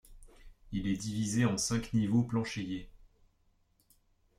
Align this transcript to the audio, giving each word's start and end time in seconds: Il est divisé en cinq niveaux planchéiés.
Il 0.71 0.87
est 0.87 0.97
divisé 0.97 1.45
en 1.45 1.57
cinq 1.57 1.93
niveaux 1.93 2.23
planchéiés. 2.23 2.89